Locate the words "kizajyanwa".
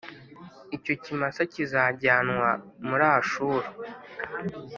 1.53-2.49